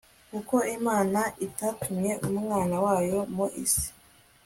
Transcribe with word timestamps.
Kuko 0.31 0.55
Imana 0.77 1.19
itatumye 1.47 2.11
Umwana 2.29 2.75
wayo 2.85 3.19
mu 3.35 3.45
isi 3.63 3.87